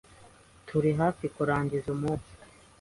[0.67, 2.31] Turi hafi kurangiza umunsi.